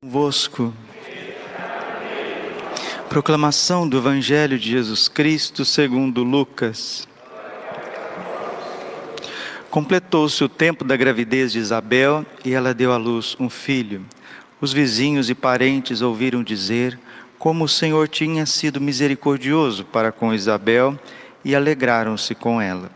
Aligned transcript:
Convosco. 0.00 0.72
Proclamação 3.08 3.88
do 3.88 3.98
Evangelho 3.98 4.56
de 4.56 4.70
Jesus 4.70 5.08
Cristo 5.08 5.64
segundo 5.64 6.22
Lucas. 6.22 7.08
Completou-se 9.68 10.44
o 10.44 10.48
tempo 10.48 10.84
da 10.84 10.96
gravidez 10.96 11.50
de 11.50 11.58
Isabel 11.58 12.24
e 12.44 12.54
ela 12.54 12.72
deu 12.72 12.92
à 12.92 12.96
luz 12.96 13.36
um 13.40 13.50
filho. 13.50 14.06
Os 14.60 14.72
vizinhos 14.72 15.28
e 15.30 15.34
parentes 15.34 16.00
ouviram 16.00 16.44
dizer 16.44 16.96
como 17.36 17.64
o 17.64 17.68
Senhor 17.68 18.06
tinha 18.06 18.46
sido 18.46 18.80
misericordioso 18.80 19.84
para 19.84 20.12
com 20.12 20.32
Isabel 20.32 20.96
e 21.44 21.56
alegraram-se 21.56 22.36
com 22.36 22.60
ela. 22.62 22.88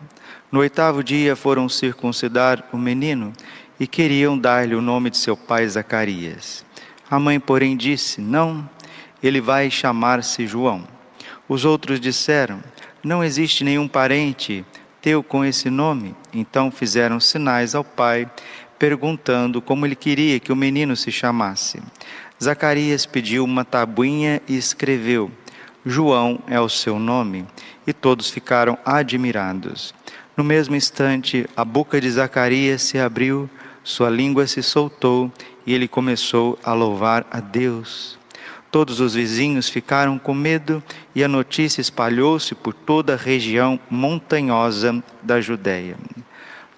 No 0.52 0.60
oitavo 0.60 1.02
dia 1.02 1.34
foram 1.34 1.68
circuncidar 1.68 2.62
o 2.72 2.78
menino 2.78 3.32
e 3.80 3.88
queriam 3.88 4.38
dar-lhe 4.38 4.76
o 4.76 4.80
nome 4.80 5.10
de 5.10 5.16
seu 5.16 5.36
pai 5.36 5.66
Zacarias. 5.66 6.64
A 7.12 7.18
mãe, 7.18 7.38
porém, 7.38 7.76
disse: 7.76 8.22
Não, 8.22 8.66
ele 9.22 9.38
vai 9.38 9.70
chamar-se 9.70 10.46
João. 10.46 10.88
Os 11.46 11.62
outros 11.62 12.00
disseram: 12.00 12.64
Não 13.04 13.22
existe 13.22 13.62
nenhum 13.62 13.86
parente 13.86 14.64
teu 15.02 15.22
com 15.22 15.44
esse 15.44 15.68
nome. 15.68 16.16
Então 16.32 16.70
fizeram 16.70 17.20
sinais 17.20 17.74
ao 17.74 17.84
pai, 17.84 18.26
perguntando 18.78 19.60
como 19.60 19.84
ele 19.84 19.94
queria 19.94 20.40
que 20.40 20.50
o 20.50 20.56
menino 20.56 20.96
se 20.96 21.12
chamasse. 21.12 21.82
Zacarias 22.42 23.04
pediu 23.04 23.44
uma 23.44 23.62
tabuinha 23.62 24.40
e 24.48 24.56
escreveu: 24.56 25.30
João 25.84 26.40
é 26.46 26.58
o 26.58 26.68
seu 26.70 26.98
nome. 26.98 27.44
E 27.86 27.92
todos 27.92 28.30
ficaram 28.30 28.78
admirados. 28.86 29.92
No 30.34 30.42
mesmo 30.42 30.74
instante, 30.74 31.46
a 31.54 31.62
boca 31.62 32.00
de 32.00 32.10
Zacarias 32.10 32.80
se 32.80 32.98
abriu, 32.98 33.50
sua 33.84 34.08
língua 34.08 34.46
se 34.46 34.62
soltou 34.62 35.30
e 35.66 35.74
ele 35.74 35.88
começou 35.88 36.58
a 36.62 36.72
louvar 36.72 37.26
a 37.30 37.40
Deus. 37.40 38.18
Todos 38.70 39.00
os 39.00 39.14
vizinhos 39.14 39.68
ficaram 39.68 40.18
com 40.18 40.34
medo 40.34 40.82
e 41.14 41.22
a 41.22 41.28
notícia 41.28 41.80
espalhou-se 41.80 42.54
por 42.54 42.72
toda 42.72 43.14
a 43.14 43.18
região 43.18 43.78
montanhosa 43.90 45.02
da 45.22 45.40
Judéia. 45.40 45.96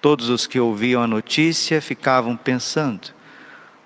Todos 0.01 0.29
os 0.29 0.45
que 0.45 0.59
ouviam 0.59 1.01
a 1.01 1.07
notícia 1.07 1.81
ficavam 1.81 2.35
pensando: 2.35 3.13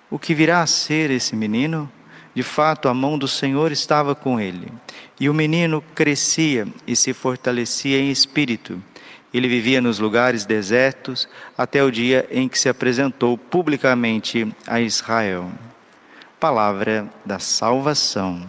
o 0.09 0.17
que 0.17 0.33
virá 0.33 0.61
a 0.61 0.67
ser 0.67 1.11
esse 1.11 1.35
menino? 1.35 1.89
De 2.33 2.43
fato, 2.43 2.87
a 2.87 2.93
mão 2.93 3.17
do 3.17 3.27
Senhor 3.27 3.71
estava 3.71 4.15
com 4.15 4.39
ele. 4.39 4.71
E 5.19 5.29
o 5.29 5.33
menino 5.33 5.83
crescia 5.93 6.67
e 6.87 6.95
se 6.95 7.13
fortalecia 7.13 7.99
em 7.99 8.09
espírito 8.09 8.81
ele 9.33 9.47
vivia 9.47 9.81
nos 9.81 9.99
lugares 9.99 10.45
desertos 10.45 11.27
até 11.57 11.83
o 11.83 11.91
dia 11.91 12.27
em 12.31 12.47
que 12.47 12.57
se 12.57 12.69
apresentou 12.69 13.37
publicamente 13.37 14.47
a 14.65 14.81
Israel. 14.81 15.51
Palavra 16.39 17.07
da 17.25 17.37
salvação. 17.37 18.47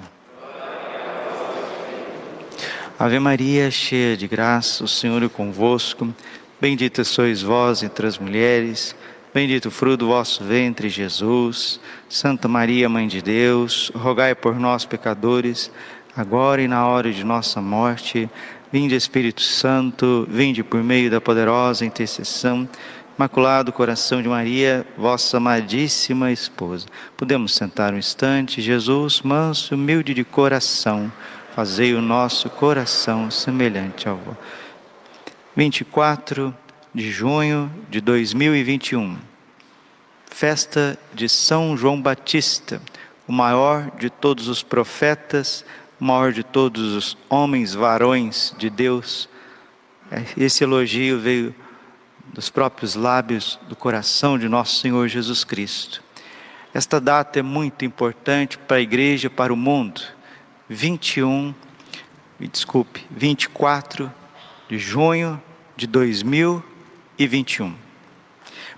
Ave 2.98 3.18
Maria, 3.18 3.70
cheia 3.70 4.16
de 4.16 4.28
graça, 4.28 4.84
o 4.84 4.88
Senhor 4.88 5.22
é 5.22 5.28
convosco. 5.28 6.14
Bendita 6.60 7.02
sois 7.02 7.40
vós 7.40 7.82
entre 7.82 8.06
as 8.06 8.18
mulheres, 8.18 8.94
bendito 9.32 9.68
o 9.68 9.70
fruto 9.70 9.96
do 9.96 10.08
vosso 10.08 10.44
ventre, 10.44 10.90
Jesus. 10.90 11.80
Santa 12.10 12.46
Maria, 12.46 12.90
Mãe 12.90 13.08
de 13.08 13.22
Deus, 13.22 13.90
rogai 13.94 14.34
por 14.34 14.54
nós, 14.60 14.84
pecadores, 14.84 15.70
agora 16.14 16.60
e 16.60 16.68
na 16.68 16.86
hora 16.86 17.10
de 17.10 17.24
nossa 17.24 17.62
morte. 17.62 18.28
Vinde 18.72 18.94
Espírito 18.94 19.42
Santo, 19.42 20.28
vinde 20.30 20.62
por 20.62 20.80
meio 20.80 21.10
da 21.10 21.20
poderosa 21.20 21.84
intercessão, 21.84 22.68
Imaculado 23.18 23.72
Coração 23.72 24.22
de 24.22 24.28
Maria, 24.28 24.86
vossa 24.96 25.38
amadíssima 25.38 26.30
esposa. 26.30 26.86
Podemos 27.16 27.52
sentar 27.52 27.92
um 27.92 27.98
instante, 27.98 28.62
Jesus, 28.62 29.22
manso 29.22 29.74
humilde 29.74 30.14
de 30.14 30.22
coração, 30.22 31.12
fazei 31.52 31.94
o 31.94 32.00
nosso 32.00 32.48
coração 32.48 33.28
semelhante 33.28 34.08
ao 34.08 34.16
vosso. 34.16 34.38
24 35.56 36.54
de 36.94 37.10
junho 37.10 37.70
de 37.90 38.00
2021, 38.00 39.18
festa 40.30 40.96
de 41.12 41.28
São 41.28 41.76
João 41.76 42.00
Batista, 42.00 42.80
o 43.26 43.32
maior 43.32 43.90
de 43.98 44.08
todos 44.08 44.46
os 44.46 44.62
profetas, 44.62 45.64
maior 46.00 46.32
de 46.32 46.42
todos 46.42 46.94
os 46.94 47.16
homens, 47.28 47.74
varões 47.74 48.54
de 48.58 48.70
Deus. 48.70 49.28
É, 50.10 50.24
esse 50.36 50.64
elogio 50.64 51.20
veio 51.20 51.54
dos 52.32 52.48
próprios 52.48 52.94
lábios 52.94 53.60
do 53.68 53.76
coração 53.76 54.38
de 54.38 54.48
nosso 54.48 54.80
Senhor 54.80 55.06
Jesus 55.08 55.44
Cristo. 55.44 56.02
Esta 56.72 57.00
data 57.00 57.38
é 57.38 57.42
muito 57.42 57.84
importante 57.84 58.56
para 58.56 58.78
a 58.78 58.80
igreja, 58.80 59.28
para 59.28 59.52
o 59.52 59.56
mundo. 59.56 60.00
21, 60.68 61.54
me 62.38 62.48
desculpe, 62.48 63.04
24 63.10 64.10
de 64.68 64.78
junho 64.78 65.40
de 65.76 65.86
2021. 65.86 67.74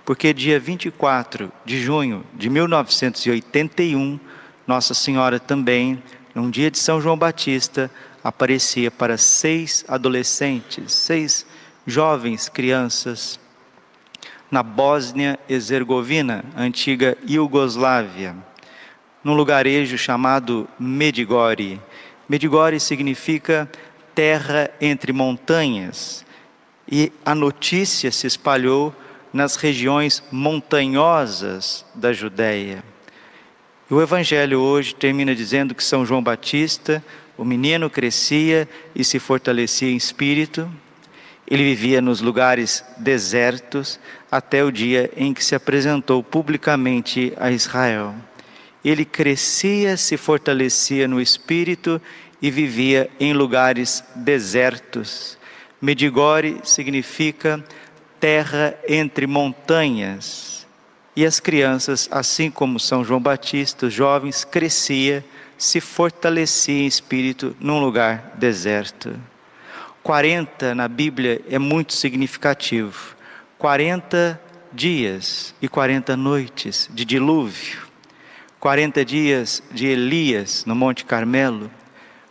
Porque 0.03 0.33
dia 0.33 0.59
24 0.59 1.51
de 1.63 1.81
junho 1.81 2.25
de 2.33 2.49
1981, 2.49 4.19
Nossa 4.67 4.93
Senhora 4.93 5.39
também 5.39 6.01
num 6.33 6.49
dia 6.49 6.71
de 6.71 6.79
São 6.79 6.99
João 6.99 7.17
Batista, 7.17 7.89
aparecia 8.23 8.89
para 8.89 9.17
seis 9.17 9.85
adolescentes, 9.87 10.93
seis 10.93 11.45
jovens 11.85 12.49
crianças, 12.49 13.39
na 14.49 14.63
Bósnia-Herzegovina, 14.63 16.45
antiga 16.55 17.17
Iugoslávia, 17.27 18.35
num 19.23 19.33
lugarejo 19.33 19.97
chamado 19.97 20.67
Medigori. 20.79 21.81
Medigori 22.29 22.79
significa 22.79 23.69
terra 24.13 24.69
entre 24.79 25.11
montanhas, 25.11 26.23
e 26.87 27.11
a 27.25 27.33
notícia 27.33 28.11
se 28.11 28.27
espalhou 28.27 28.93
nas 29.31 29.55
regiões 29.55 30.23
montanhosas 30.31 31.83
da 31.95 32.13
Judéia. 32.13 32.83
O 33.89 34.01
Evangelho 34.01 34.61
hoje 34.61 34.95
termina 34.95 35.35
dizendo 35.35 35.75
que 35.75 35.83
São 35.83 36.05
João 36.05 36.23
Batista, 36.23 37.03
o 37.37 37.43
menino 37.43 37.89
crescia 37.89 38.67
e 38.95 39.03
se 39.03 39.19
fortalecia 39.19 39.89
em 39.89 39.97
espírito, 39.97 40.71
ele 41.45 41.63
vivia 41.63 42.01
nos 42.01 42.21
lugares 42.21 42.83
desertos 42.97 43.99
até 44.31 44.63
o 44.63 44.71
dia 44.71 45.11
em 45.17 45.33
que 45.33 45.43
se 45.43 45.53
apresentou 45.53 46.23
publicamente 46.23 47.33
a 47.37 47.51
Israel. 47.51 48.15
Ele 48.83 49.03
crescia, 49.03 49.97
se 49.97 50.15
fortalecia 50.15 51.05
no 51.05 51.19
espírito 51.19 52.01
e 52.41 52.49
vivia 52.49 53.09
em 53.19 53.33
lugares 53.33 54.01
desertos. 54.15 55.37
Medigore 55.81 56.61
significa 56.63 57.63
terra 58.17 58.75
entre 58.87 59.27
montanhas. 59.27 60.62
E 61.15 61.25
as 61.25 61.39
crianças, 61.39 62.09
assim 62.11 62.49
como 62.49 62.79
São 62.79 63.03
João 63.03 63.21
Batista, 63.21 63.85
os 63.85 63.93
jovens, 63.93 64.43
crescia, 64.43 65.23
se 65.57 65.79
fortalecia 65.79 66.83
em 66.83 66.87
espírito 66.87 67.55
num 67.59 67.79
lugar 67.79 68.33
deserto. 68.35 69.15
40 70.01 70.73
na 70.75 70.87
Bíblia 70.87 71.41
é 71.49 71.59
muito 71.59 71.93
significativo. 71.93 73.15
40 73.57 74.41
dias 74.73 75.53
e 75.61 75.67
40 75.67 76.17
noites 76.17 76.89
de 76.91 77.05
dilúvio. 77.05 77.83
40 78.59 79.05
dias 79.05 79.63
de 79.71 79.85
Elias 79.85 80.65
no 80.65 80.75
Monte 80.75 81.05
Carmelo. 81.05 81.69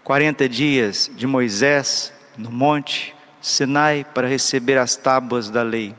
40 0.02 0.48
dias 0.48 1.10
de 1.14 1.26
Moisés 1.26 2.12
no 2.36 2.50
Monte 2.50 3.14
Sinai 3.40 4.04
para 4.12 4.28
receber 4.28 4.76
as 4.76 4.96
tábuas 4.96 5.48
da 5.48 5.62
lei. 5.62 5.94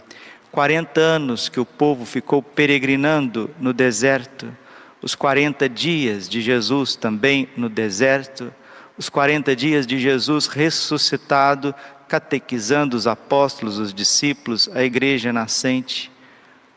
40 0.53 1.01
anos 1.01 1.49
que 1.49 1.59
o 1.59 1.65
povo 1.65 2.05
ficou 2.05 2.39
peregrinando 2.39 3.49
no 3.59 3.73
deserto, 3.73 4.55
os 5.01 5.15
40 5.15 5.67
dias 5.67 6.29
de 6.29 6.41
Jesus 6.41 6.95
também 6.95 7.49
no 7.57 7.67
deserto, 7.67 8.53
os 8.95 9.09
40 9.09 9.55
dias 9.55 9.87
de 9.87 9.97
Jesus 9.97 10.45
ressuscitado, 10.45 11.73
catequizando 12.07 12.95
os 12.95 13.07
apóstolos, 13.07 13.79
os 13.79 13.91
discípulos, 13.91 14.69
a 14.75 14.83
igreja 14.83 15.33
nascente. 15.33 16.11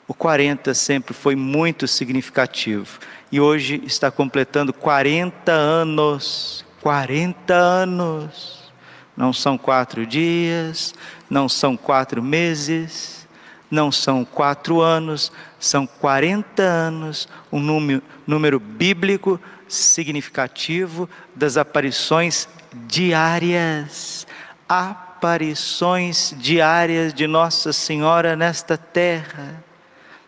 O 0.08 0.14
40 0.14 0.72
sempre 0.72 1.12
foi 1.12 1.36
muito 1.36 1.86
significativo 1.86 2.98
e 3.30 3.38
hoje 3.38 3.82
está 3.84 4.10
completando 4.10 4.72
40 4.72 5.52
anos. 5.52 6.64
40 6.80 7.52
anos. 7.52 8.72
Não 9.14 9.34
são 9.34 9.58
quatro 9.58 10.06
dias, 10.06 10.94
não 11.28 11.46
são 11.46 11.76
quatro 11.76 12.22
meses, 12.22 13.25
não 13.70 13.90
são 13.90 14.24
quatro 14.24 14.80
anos, 14.80 15.32
são 15.58 15.86
40 15.86 16.62
anos, 16.62 17.28
um 17.50 17.58
número, 17.58 18.02
número 18.26 18.60
bíblico 18.60 19.40
significativo 19.68 21.08
das 21.34 21.56
aparições 21.56 22.48
diárias. 22.86 24.26
Aparições 24.68 26.34
diárias 26.36 27.12
de 27.12 27.26
Nossa 27.26 27.72
Senhora 27.72 28.36
nesta 28.36 28.76
terra. 28.76 29.62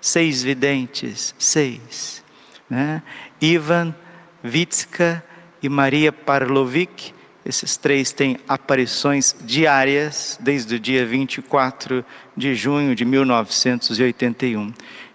Seis 0.01 0.43
videntes, 0.43 1.35
seis. 1.39 2.25
né? 2.69 3.03
Ivan 3.41 3.95
Vitska 4.43 5.23
e 5.63 5.69
Maria 5.69 6.13
Parlovic. 6.13 7.15
Esses 7.49 7.79
três 7.79 8.13
têm 8.13 8.37
aparições 8.47 9.35
diárias 9.41 10.39
desde 10.39 10.75
o 10.75 10.79
dia 10.79 11.07
24 11.07 12.05
de 12.37 12.55
junho 12.55 12.95
de 12.95 13.07
1981. 13.07 14.71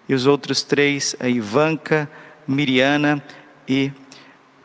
E 0.08 0.14
os 0.14 0.26
outros 0.26 0.64
três, 0.64 1.14
a 1.20 1.28
Ivanka, 1.28 2.10
Miriana 2.44 3.22
e 3.68 3.92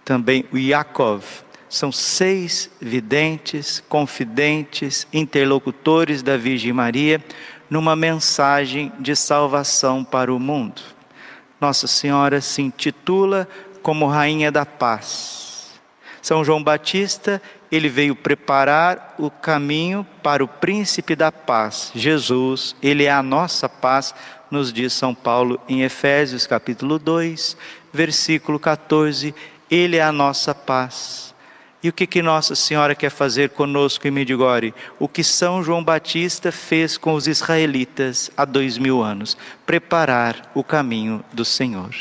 também 0.03 0.45
o 0.51 0.57
Yakov. 0.57 1.23
São 1.69 1.91
seis 1.91 2.71
videntes, 2.81 3.83
confidentes, 3.87 5.07
interlocutores 5.13 6.23
da 6.23 6.35
Virgem 6.37 6.73
Maria 6.73 7.23
numa 7.69 7.95
mensagem 7.95 8.91
de 8.99 9.15
salvação 9.15 10.03
para 10.03 10.33
o 10.33 10.39
mundo. 10.39 10.81
Nossa 11.61 11.85
Senhora 11.85 12.41
se 12.41 12.63
intitula 12.63 13.47
como 13.83 14.07
Rainha 14.07 14.51
da 14.51 14.65
Paz. 14.65 15.39
São 16.21 16.43
João 16.43 16.63
Batista, 16.63 17.41
ele 17.71 17.89
veio 17.89 18.15
preparar 18.15 19.15
o 19.17 19.29
caminho 19.29 20.05
para 20.23 20.43
o 20.43 20.47
príncipe 20.47 21.15
da 21.15 21.31
paz, 21.31 21.91
Jesus, 21.93 22.75
ele 22.81 23.03
é 23.03 23.11
a 23.11 23.23
nossa 23.23 23.69
paz, 23.69 24.13
nos 24.49 24.73
diz 24.73 24.93
São 24.93 25.13
Paulo 25.13 25.59
em 25.67 25.83
Efésios 25.83 26.47
capítulo 26.47 26.97
2, 26.97 27.55
versículo 27.93 28.59
14, 28.59 29.33
ele 29.69 29.97
é 29.97 30.01
a 30.01 30.11
nossa 30.11 30.55
paz. 30.55 31.29
E 31.81 31.87
o 31.87 31.93
que, 31.93 32.05
que 32.05 32.21
Nossa 32.21 32.55
Senhora 32.55 32.93
quer 32.93 33.09
fazer 33.09 33.51
conosco 33.51 34.05
em 34.05 34.11
Medigore? 34.11 34.73
O 34.99 35.07
que 35.07 35.23
São 35.23 35.63
João 35.63 35.81
Batista 35.81 36.51
fez 36.51 36.97
com 36.97 37.13
os 37.13 37.25
israelitas 37.25 38.29
há 38.35 38.43
dois 38.43 38.77
mil 38.77 39.01
anos: 39.01 39.37
preparar 39.65 40.51
o 40.53 40.61
caminho 40.61 41.23
do 41.31 41.45
Senhor. 41.45 41.95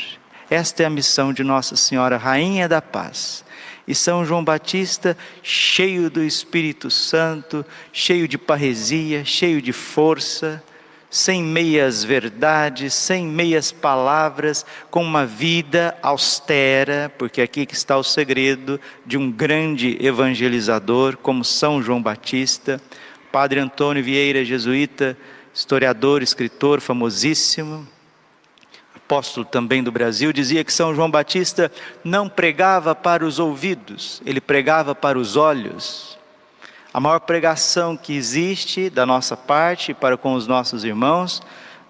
Esta 0.49 0.83
é 0.83 0.85
a 0.85 0.89
missão 0.89 1.31
de 1.31 1.43
Nossa 1.43 1.77
Senhora, 1.77 2.17
Rainha 2.17 2.67
da 2.67 2.81
Paz. 2.81 3.45
E 3.89 3.95
São 3.95 4.23
João 4.23 4.43
Batista, 4.43 5.17
cheio 5.41 6.11
do 6.11 6.23
Espírito 6.23 6.91
Santo, 6.91 7.65
cheio 7.91 8.27
de 8.27 8.37
parresia, 8.37 9.25
cheio 9.25 9.59
de 9.59 9.73
força, 9.73 10.63
sem 11.09 11.41
meias 11.41 12.03
verdades, 12.03 12.93
sem 12.93 13.25
meias 13.25 13.71
palavras, 13.71 14.63
com 14.91 15.03
uma 15.03 15.25
vida 15.25 15.97
austera, 16.03 17.11
porque 17.17 17.41
aqui 17.41 17.65
que 17.65 17.73
está 17.73 17.97
o 17.97 18.03
segredo 18.03 18.79
de 19.07 19.17
um 19.17 19.31
grande 19.31 19.97
evangelizador 19.99 21.17
como 21.17 21.43
São 21.43 21.81
João 21.81 21.99
Batista, 21.99 22.79
Padre 23.31 23.59
Antônio 23.59 24.03
Vieira, 24.03 24.45
jesuíta, 24.45 25.17
historiador, 25.51 26.21
escritor 26.21 26.79
famosíssimo, 26.79 27.87
apóstolo 29.09 29.43
também 29.43 29.81
do 29.81 29.91
Brasil, 29.91 30.31
dizia 30.31 30.63
que 30.63 30.71
São 30.71 30.93
João 30.93 31.09
Batista 31.09 31.71
não 32.03 32.29
pregava 32.29 32.93
para 32.93 33.25
os 33.25 33.39
ouvidos, 33.39 34.21
ele 34.23 34.39
pregava 34.39 34.93
para 34.93 35.17
os 35.17 35.35
olhos. 35.35 36.15
A 36.93 36.99
maior 36.99 37.19
pregação 37.19 37.97
que 37.97 38.15
existe 38.15 38.87
da 38.87 39.07
nossa 39.07 39.35
parte 39.35 39.95
para 39.95 40.15
com 40.15 40.35
os 40.35 40.45
nossos 40.45 40.83
irmãos 40.83 41.41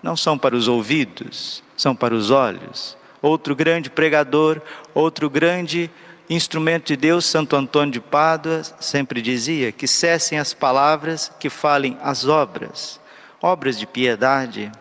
não 0.01 0.16
são 0.16 0.38
para 0.38 0.56
os 0.56 0.69
ouvidos, 0.69 1.62
são 1.75 1.94
para 1.94 2.13
os 2.13 2.31
olhos. 2.31 2.98
Outro 3.21 3.54
grande 3.54 3.89
pregador, 3.89 4.62
outro 4.94 5.30
grande 5.30 5.92
instrumento 6.30 6.88
de 6.88 6.95
Deus, 6.95 7.25
Santo 7.25 7.54
Antônio 7.54 7.92
de 7.92 8.00
Pádua, 8.00 8.62
sempre 8.80 9.21
dizia 9.21 9.74
que 9.74 9.89
cessem 9.89 10.39
as 10.39 10.54
palavras, 10.54 11.30
que 11.38 11.50
falem 11.50 11.98
as 12.01 12.25
obras, 12.25 12.98
obras 13.42 13.77
de 13.77 13.86
piedade, 13.86 14.71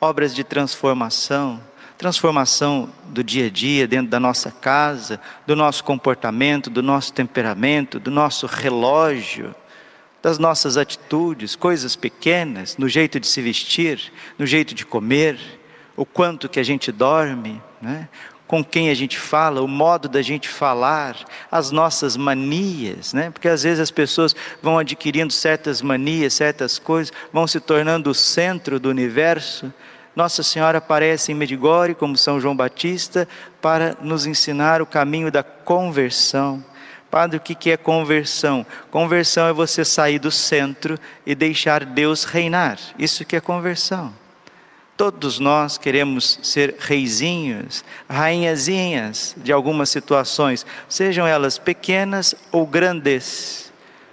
obras 0.00 0.32
de 0.32 0.44
transformação, 0.44 1.60
transformação 2.02 2.88
do 3.04 3.22
dia 3.22 3.46
a 3.46 3.48
dia, 3.48 3.86
dentro 3.86 4.10
da 4.10 4.18
nossa 4.18 4.50
casa, 4.50 5.20
do 5.46 5.54
nosso 5.54 5.84
comportamento, 5.84 6.68
do 6.68 6.82
nosso 6.82 7.12
temperamento, 7.12 8.00
do 8.00 8.10
nosso 8.10 8.44
relógio, 8.44 9.54
das 10.20 10.36
nossas 10.36 10.76
atitudes, 10.76 11.54
coisas 11.54 11.94
pequenas, 11.94 12.76
no 12.76 12.88
jeito 12.88 13.20
de 13.20 13.26
se 13.28 13.40
vestir, 13.40 14.12
no 14.36 14.44
jeito 14.44 14.74
de 14.74 14.84
comer, 14.84 15.38
o 15.96 16.04
quanto 16.04 16.48
que 16.48 16.58
a 16.58 16.64
gente 16.64 16.90
dorme, 16.90 17.62
né? 17.80 18.08
com 18.48 18.64
quem 18.64 18.90
a 18.90 18.94
gente 18.94 19.16
fala, 19.16 19.62
o 19.62 19.68
modo 19.68 20.08
da 20.08 20.22
gente 20.22 20.48
falar, 20.48 21.16
as 21.52 21.70
nossas 21.70 22.16
manias, 22.16 23.14
né? 23.14 23.30
Porque 23.30 23.48
às 23.48 23.62
vezes 23.62 23.80
as 23.80 23.90
pessoas 23.90 24.36
vão 24.60 24.78
adquirindo 24.78 25.32
certas 25.32 25.80
manias, 25.80 26.34
certas 26.34 26.78
coisas, 26.78 27.12
vão 27.32 27.46
se 27.46 27.60
tornando 27.60 28.10
o 28.10 28.14
centro 28.14 28.78
do 28.78 28.90
universo, 28.90 29.72
nossa 30.14 30.42
Senhora 30.42 30.78
aparece 30.78 31.32
em 31.32 31.34
Medigore, 31.34 31.94
como 31.94 32.16
São 32.16 32.38
João 32.38 32.54
Batista, 32.54 33.26
para 33.60 33.96
nos 34.00 34.26
ensinar 34.26 34.82
o 34.82 34.86
caminho 34.86 35.30
da 35.30 35.42
conversão. 35.42 36.62
Padre, 37.10 37.38
o 37.38 37.40
que 37.40 37.70
é 37.70 37.76
conversão? 37.76 38.64
Conversão 38.90 39.46
é 39.46 39.52
você 39.52 39.84
sair 39.84 40.18
do 40.18 40.30
centro 40.30 40.98
e 41.26 41.34
deixar 41.34 41.84
Deus 41.84 42.24
reinar. 42.24 42.78
Isso 42.98 43.24
que 43.24 43.36
é 43.36 43.40
conversão. 43.40 44.12
Todos 44.96 45.38
nós 45.38 45.78
queremos 45.78 46.38
ser 46.42 46.76
reizinhos, 46.78 47.82
rainhazinhas 48.08 49.34
de 49.38 49.52
algumas 49.52 49.88
situações, 49.88 50.64
sejam 50.88 51.26
elas 51.26 51.58
pequenas 51.58 52.34
ou 52.50 52.66
grandes. 52.66 53.72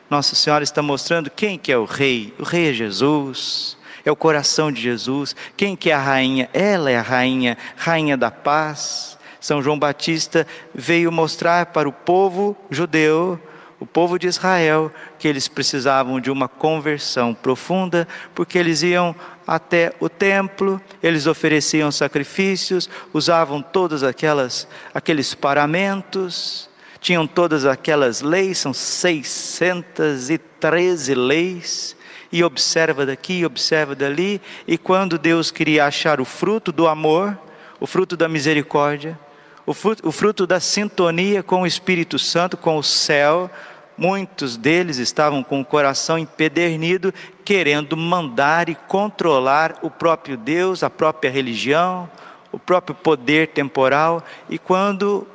Nossa 0.09 0.35
Senhora 0.35 0.63
está 0.63 0.81
mostrando 0.81 1.29
quem 1.29 1.57
que 1.57 1.71
é 1.71 1.77
o 1.77 1.85
rei. 1.85 2.33
O 2.39 2.43
rei 2.43 2.69
é 2.69 2.73
Jesus 2.73 3.77
é 4.09 4.11
o 4.11 4.15
coração 4.15 4.71
de 4.71 4.81
Jesus. 4.81 5.35
Quem 5.55 5.75
que 5.75 5.91
é 5.91 5.93
a 5.93 5.99
rainha? 5.99 6.49
Ela 6.51 6.89
é 6.91 6.97
a 6.97 7.01
rainha, 7.01 7.57
rainha 7.77 8.17
da 8.17 8.31
paz. 8.31 9.17
São 9.39 9.61
João 9.61 9.79
Batista 9.79 10.45
veio 10.73 11.11
mostrar 11.11 11.67
para 11.67 11.87
o 11.87 11.93
povo 11.93 12.57
judeu, 12.69 13.39
o 13.79 13.85
povo 13.85 14.19
de 14.19 14.27
Israel, 14.27 14.91
que 15.17 15.25
eles 15.27 15.47
precisavam 15.47 16.19
de 16.19 16.29
uma 16.29 16.49
conversão 16.49 17.33
profunda, 17.33 18.05
porque 18.35 18.57
eles 18.57 18.83
iam 18.83 19.15
até 19.47 19.93
o 19.99 20.09
templo, 20.09 20.81
eles 21.01 21.25
ofereciam 21.27 21.89
sacrifícios, 21.91 22.89
usavam 23.13 23.61
todas 23.61 24.03
aquelas 24.03 24.67
aqueles 24.93 25.33
paramentos, 25.33 26.69
tinham 26.99 27.25
todas 27.25 27.65
aquelas 27.65 28.21
leis, 28.21 28.57
são 28.57 28.73
613 28.73 31.15
leis, 31.15 31.95
e 32.31 32.43
observa 32.43 33.05
daqui, 33.05 33.45
observa 33.45 33.95
dali, 33.95 34.41
e 34.67 34.77
quando 34.77 35.17
Deus 35.17 35.51
queria 35.51 35.85
achar 35.85 36.21
o 36.21 36.25
fruto 36.25 36.71
do 36.71 36.87
amor, 36.87 37.37
o 37.79 37.87
fruto 37.87 38.15
da 38.15 38.29
misericórdia, 38.29 39.17
o 39.65 39.73
fruto, 39.73 40.07
o 40.07 40.11
fruto 40.11 40.47
da 40.47 40.59
sintonia 40.59 41.41
com 41.41 41.61
o 41.61 41.67
Espírito 41.67 42.19
Santo, 42.19 42.57
com 42.57 42.77
o 42.77 42.83
céu, 42.83 43.49
muitos 43.97 44.55
deles 44.55 44.97
estavam 44.97 45.43
com 45.43 45.59
o 45.61 45.65
coração 45.65 46.17
empedernido, 46.17 47.13
querendo 47.43 47.97
mandar 47.97 48.69
e 48.69 48.75
controlar 48.75 49.77
o 49.81 49.89
próprio 49.89 50.37
Deus, 50.37 50.83
a 50.83 50.89
própria 50.89 51.29
religião, 51.29 52.09
o 52.51 52.57
próprio 52.57 52.95
poder 52.95 53.49
temporal, 53.49 54.23
e 54.49 54.57
quando 54.57 55.27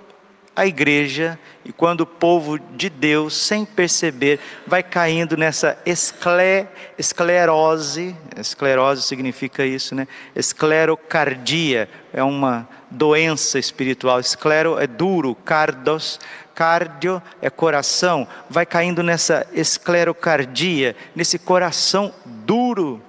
a 0.57 0.67
igreja 0.67 1.39
e 1.65 1.73
quando 1.73 2.03
o 2.03 2.07
povo 2.07 2.59
de 2.59 2.89
Deus, 2.89 3.35
sem 3.37 3.65
perceber, 3.65 4.39
vai 4.67 4.83
caindo 4.83 5.37
nessa 5.37 5.79
escle, 5.85 6.67
esclerose, 6.99 8.15
esclerose 8.37 9.03
significa 9.03 9.65
isso, 9.65 9.95
né? 9.95 10.07
Esclerocardia 10.35 11.89
é 12.13 12.23
uma 12.23 12.69
doença 12.91 13.59
espiritual. 13.59 14.21
Esclero 14.21 14.79
é 14.79 14.87
duro, 14.87 15.35
cardos, 15.35 16.21
cardio 16.55 17.21
é 17.43 17.51
coração. 17.51 18.29
Vai 18.49 18.65
caindo 18.65 19.03
nessa 19.03 19.47
esclerocardia, 19.53 20.95
nesse 21.15 21.39
coração 21.39 22.13
duro, 22.25 23.03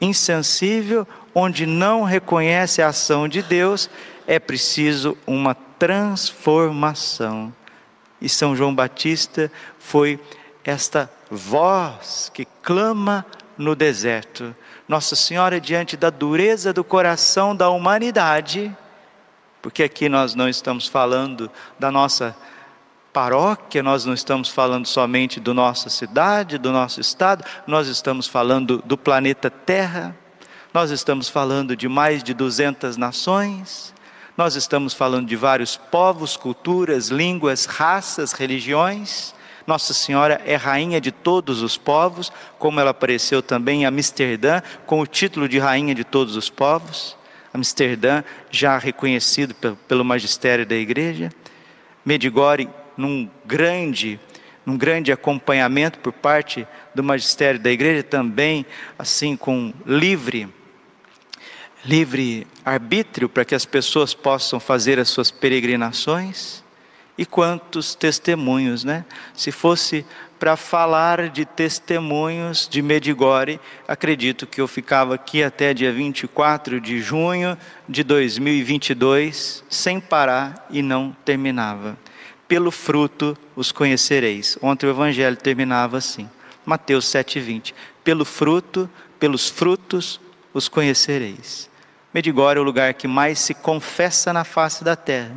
insensível, 0.00 1.06
onde 1.34 1.64
não 1.66 2.02
reconhece 2.02 2.82
a 2.82 2.88
ação 2.88 3.28
de 3.28 3.42
Deus, 3.42 3.88
é 4.26 4.38
preciso 4.38 5.16
uma 5.26 5.54
transformação. 5.78 7.52
E 8.20 8.28
São 8.28 8.56
João 8.56 8.74
Batista 8.74 9.50
foi 9.78 10.18
esta 10.64 11.10
voz 11.30 12.30
que 12.32 12.46
clama 12.62 13.24
no 13.56 13.74
deserto. 13.74 14.54
Nossa 14.88 15.16
Senhora, 15.16 15.60
diante 15.60 15.96
da 15.96 16.10
dureza 16.10 16.72
do 16.72 16.84
coração 16.84 17.54
da 17.54 17.68
humanidade, 17.70 18.74
porque 19.60 19.82
aqui 19.82 20.08
nós 20.08 20.34
não 20.34 20.48
estamos 20.48 20.86
falando 20.86 21.50
da 21.78 21.90
nossa 21.90 22.36
paróquia, 23.12 23.82
nós 23.82 24.04
não 24.04 24.12
estamos 24.12 24.48
falando 24.48 24.86
somente 24.86 25.40
da 25.40 25.54
nossa 25.54 25.88
cidade, 25.88 26.58
do 26.58 26.70
nosso 26.70 27.00
estado, 27.00 27.44
nós 27.66 27.88
estamos 27.88 28.26
falando 28.26 28.82
do 28.84 28.96
planeta 28.96 29.50
Terra, 29.50 30.14
nós 30.72 30.90
estamos 30.90 31.28
falando 31.28 31.74
de 31.74 31.88
mais 31.88 32.22
de 32.22 32.34
200 32.34 32.96
nações, 32.98 33.94
nós 34.36 34.54
estamos 34.54 34.92
falando 34.92 35.26
de 35.26 35.34
vários 35.34 35.76
povos, 35.76 36.36
culturas, 36.36 37.08
línguas, 37.08 37.64
raças, 37.64 38.32
religiões. 38.32 39.34
Nossa 39.66 39.94
Senhora 39.94 40.40
é 40.44 40.54
rainha 40.56 41.00
de 41.00 41.10
todos 41.10 41.62
os 41.62 41.78
povos, 41.78 42.30
como 42.58 42.78
ela 42.78 42.90
apareceu 42.90 43.42
também 43.42 43.82
em 43.82 43.86
Amsterdã, 43.86 44.60
com 44.84 45.00
o 45.00 45.06
título 45.06 45.48
de 45.48 45.58
rainha 45.58 45.94
de 45.94 46.04
todos 46.04 46.36
os 46.36 46.50
povos. 46.50 47.16
Amsterdã, 47.52 48.22
já 48.50 48.76
reconhecido 48.76 49.54
pelo 49.88 50.04
magistério 50.04 50.66
da 50.66 50.76
igreja. 50.76 51.32
Medigore, 52.04 52.68
num 52.94 53.28
grande, 53.46 54.20
num 54.66 54.76
grande 54.76 55.10
acompanhamento 55.10 55.98
por 55.98 56.12
parte 56.12 56.68
do 56.94 57.02
magistério 57.02 57.58
da 57.58 57.70
igreja, 57.70 58.02
também 58.02 58.66
assim 58.98 59.34
com 59.34 59.72
livre 59.86 60.46
livre 61.86 62.46
arbítrio 62.64 63.28
para 63.28 63.44
que 63.44 63.54
as 63.54 63.64
pessoas 63.64 64.12
possam 64.12 64.58
fazer 64.58 64.98
as 64.98 65.08
suas 65.08 65.30
peregrinações. 65.30 66.64
E 67.16 67.24
quantos 67.24 67.94
testemunhos, 67.94 68.84
né? 68.84 69.04
Se 69.32 69.50
fosse 69.50 70.04
para 70.38 70.54
falar 70.54 71.30
de 71.30 71.46
testemunhos 71.46 72.68
de 72.70 72.82
Medigore, 72.82 73.58
acredito 73.88 74.46
que 74.46 74.60
eu 74.60 74.68
ficava 74.68 75.14
aqui 75.14 75.42
até 75.42 75.72
dia 75.72 75.90
24 75.90 76.78
de 76.78 77.00
junho 77.00 77.56
de 77.88 78.02
2022, 78.02 79.64
sem 79.70 79.98
parar 79.98 80.66
e 80.68 80.82
não 80.82 81.16
terminava. 81.24 81.96
Pelo 82.46 82.70
fruto 82.70 83.36
os 83.54 83.72
conhecereis. 83.72 84.58
Ontem 84.60 84.86
o 84.86 84.90
evangelho 84.90 85.36
terminava 85.36 85.96
assim. 85.96 86.28
Mateus 86.66 87.06
7:20. 87.06 87.74
Pelo 88.04 88.24
fruto, 88.26 88.90
pelos 89.18 89.48
frutos 89.48 90.20
os 90.52 90.68
conhecereis. 90.68 91.70
Medigore 92.16 92.58
é 92.58 92.60
o 92.60 92.64
lugar 92.64 92.94
que 92.94 93.06
mais 93.06 93.38
se 93.38 93.52
confessa 93.52 94.32
na 94.32 94.42
face 94.42 94.82
da 94.82 94.96
terra 94.96 95.36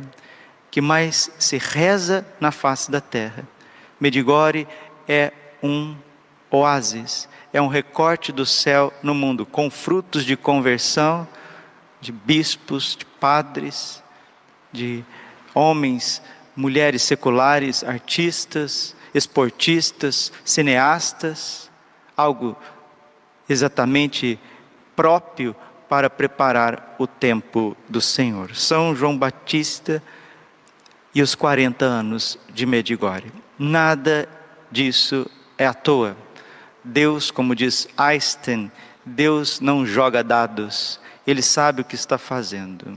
que 0.70 0.80
mais 0.80 1.30
se 1.38 1.58
reza 1.58 2.24
na 2.38 2.52
face 2.52 2.90
da 2.90 3.00
terra. 3.00 3.46
Medigore 3.98 4.68
é 5.08 5.32
um 5.62 5.96
oásis, 6.50 7.28
é 7.52 7.60
um 7.60 7.66
recorte 7.66 8.32
do 8.32 8.46
céu 8.46 8.92
no 9.02 9.14
mundo, 9.14 9.44
com 9.44 9.70
frutos 9.70 10.24
de 10.24 10.36
conversão 10.36 11.26
de 12.00 12.12
bispos, 12.12 12.96
de 12.96 13.04
padres, 13.04 14.02
de 14.72 15.04
homens, 15.54 16.22
mulheres 16.56 17.02
seculares, 17.02 17.84
artistas, 17.84 18.96
esportistas, 19.12 20.32
cineastas, 20.44 21.70
algo 22.16 22.56
exatamente 23.48 24.38
próprio 24.94 25.54
para 25.90 26.08
preparar 26.08 26.94
o 27.00 27.06
tempo 27.08 27.76
do 27.88 28.00
Senhor. 28.00 28.54
São 28.54 28.94
João 28.94 29.18
Batista 29.18 30.00
e 31.12 31.20
os 31.20 31.34
40 31.34 31.84
anos 31.84 32.38
de 32.54 32.64
Medigore. 32.64 33.32
Nada 33.58 34.28
disso 34.70 35.28
é 35.58 35.66
à 35.66 35.74
toa. 35.74 36.16
Deus, 36.84 37.32
como 37.32 37.56
diz 37.56 37.88
Einstein, 37.98 38.70
Deus 39.04 39.58
não 39.58 39.84
joga 39.84 40.22
dados, 40.22 41.00
Ele 41.26 41.42
sabe 41.42 41.82
o 41.82 41.84
que 41.84 41.96
está 41.96 42.16
fazendo. 42.16 42.96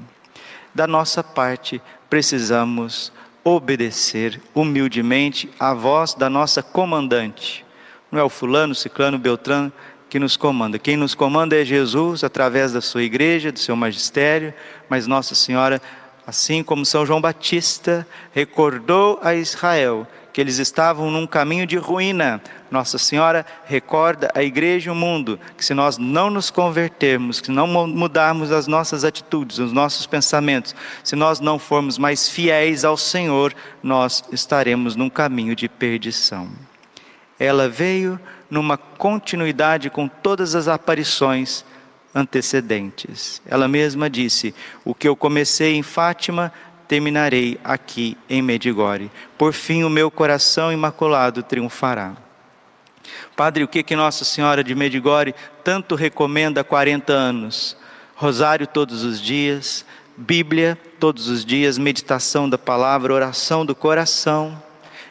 Da 0.72 0.86
nossa 0.86 1.24
parte, 1.24 1.82
precisamos 2.08 3.12
obedecer 3.44 4.40
humildemente 4.54 5.50
à 5.60 5.74
voz 5.74 6.14
da 6.14 6.30
nossa 6.30 6.62
comandante. 6.62 7.66
Não 8.12 8.20
é 8.20 8.24
o 8.24 8.30
fulano, 8.30 8.76
ciclano, 8.76 9.18
beltrano 9.18 9.74
que 10.14 10.20
nos 10.20 10.38
comanda. 10.38 10.78
Quem 10.78 10.96
nos 10.96 11.16
comanda 11.16 11.60
é 11.60 11.66
Jesus 11.66 12.24
através 12.24 12.72
da 12.72 12.82
sua 12.82 13.02
igreja, 13.02 13.52
do 13.52 13.58
seu 13.58 13.76
magistério, 13.76 14.54
mas 14.88 15.08
Nossa 15.08 15.34
Senhora 15.34 15.82
Assim 16.26 16.62
como 16.64 16.86
São 16.86 17.04
João 17.04 17.20
Batista 17.20 18.08
recordou 18.32 19.20
a 19.24 19.34
Israel 19.34 20.08
que 20.32 20.40
eles 20.40 20.58
estavam 20.60 21.10
num 21.10 21.26
caminho 21.26 21.66
de 21.66 21.78
ruína, 21.78 22.42
Nossa 22.72 22.98
Senhora 23.00 23.44
recorda 23.66 24.32
a 24.36 24.44
igreja 24.44 24.90
e 24.90 24.92
o 24.92 24.96
mundo 24.96 25.40
que 25.58 25.66
se 25.66 25.74
nós 25.74 25.98
não 25.98 26.30
nos 26.30 26.52
convertermos, 26.52 27.38
se 27.38 27.52
não 27.52 27.68
mudarmos 27.68 28.52
as 28.52 28.68
nossas 28.68 29.04
atitudes, 29.04 29.58
os 29.58 29.74
nossos 29.74 30.06
pensamentos, 30.06 30.76
se 31.04 31.16
nós 31.16 31.40
não 31.40 31.58
formos 31.58 31.98
mais 31.98 32.30
fiéis 32.30 32.86
ao 32.86 32.98
Senhor, 32.98 33.54
nós 33.82 34.24
estaremos 34.32 34.96
num 34.96 35.10
caminho 35.10 35.56
de 35.56 35.68
perdição. 35.68 36.48
Ela 37.40 37.68
veio 37.68 38.20
numa 38.54 38.78
continuidade 38.78 39.90
com 39.90 40.08
todas 40.08 40.54
as 40.54 40.68
aparições 40.68 41.66
antecedentes. 42.14 43.42
Ela 43.48 43.68
mesma 43.68 44.08
disse: 44.08 44.54
O 44.86 44.94
que 44.94 45.08
eu 45.08 45.16
comecei 45.16 45.74
em 45.76 45.82
Fátima, 45.82 46.54
terminarei 46.88 47.60
aqui 47.64 48.16
em 48.30 48.44
Medigore. 48.44 49.12
Por 49.40 49.54
fim, 49.54 49.84
o 49.84 49.90
meu 49.90 50.12
coração 50.12 50.72
imaculado 50.72 51.42
triunfará. 51.42 52.16
Padre, 53.36 53.64
o 53.64 53.68
que 53.68 53.82
que 53.82 53.96
Nossa 53.96 54.24
Senhora 54.24 54.64
de 54.64 54.76
Medigore 54.76 55.34
tanto 55.64 55.96
recomenda 55.96 56.62
há 56.62 56.64
40 56.64 57.12
anos? 57.12 57.76
Rosário 58.16 58.68
todos 58.68 59.04
os 59.04 59.20
dias, 59.20 59.84
Bíblia 60.16 60.78
todos 61.00 61.28
os 61.28 61.44
dias, 61.44 61.80
meditação 61.80 62.48
da 62.48 62.58
palavra, 62.58 63.14
oração 63.14 63.66
do 63.66 63.74
coração, 63.74 64.62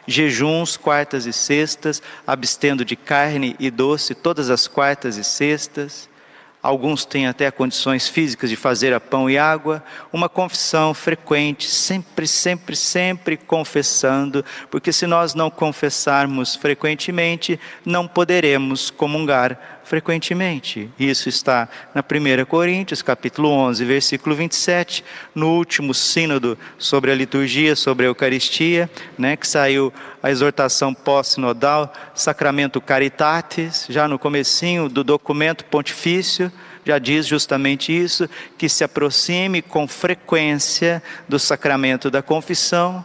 jejuns 0.07 0.77
quartas 0.77 1.25
e 1.25 1.33
sextas, 1.33 2.01
abstendo 2.25 2.83
de 2.83 2.95
carne 2.95 3.55
e 3.59 3.69
doce 3.69 4.13
todas 4.15 4.49
as 4.49 4.67
quartas 4.67 5.17
e 5.17 5.23
sextas. 5.23 6.09
Alguns 6.63 7.03
têm 7.03 7.27
até 7.27 7.51
condições 7.51 8.07
físicas 8.07 8.49
de 8.49 8.55
fazer 8.55 8.93
a 8.93 8.99
pão 8.99 9.29
e 9.29 9.37
água, 9.37 9.83
uma 10.13 10.29
confissão 10.29 10.93
frequente, 10.93 11.69
sempre, 11.69 12.25
sempre, 12.25 12.73
sempre 12.77 13.35
confessando, 13.35 14.45
porque 14.71 14.93
se 14.93 15.05
nós 15.05 15.33
não 15.33 15.51
confessarmos 15.51 16.55
frequentemente, 16.55 17.59
não 17.85 18.07
poderemos 18.07 18.89
comungar 18.89 19.81
frequentemente. 19.83 20.89
Isso 20.97 21.29
está 21.29 21.67
na 21.93 22.01
1 22.01 22.45
Coríntios, 22.45 23.01
capítulo 23.01 23.49
11, 23.49 23.85
versículo 23.85 24.35
27, 24.35 25.03
no 25.35 25.49
último 25.49 25.93
sínodo 25.93 26.57
sobre 26.77 27.11
a 27.11 27.15
liturgia, 27.15 27.75
sobre 27.75 28.05
a 28.05 28.09
Eucaristia, 28.09 28.89
né, 29.17 29.35
que 29.35 29.47
saiu 29.47 29.93
a 30.21 30.31
exortação 30.31 30.93
pós-sinodal, 30.93 31.91
Sacramento 32.15 32.79
Caritatis, 32.79 33.85
já 33.89 34.07
no 34.07 34.17
comecinho 34.17 34.87
do 34.87 35.03
documento 35.03 35.65
pontifício, 35.65 36.51
já 36.85 36.99
diz 36.99 37.25
justamente 37.25 37.91
isso, 37.91 38.29
que 38.57 38.67
se 38.67 38.83
aproxime 38.83 39.61
com 39.61 39.87
frequência 39.87 41.01
do 41.27 41.39
sacramento 41.39 42.11
da 42.11 42.21
confissão, 42.21 43.03